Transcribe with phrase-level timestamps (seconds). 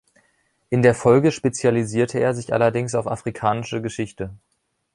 [0.71, 4.31] In der Folge spezialisierte er sich allerdings auf afrikanische Geschichte.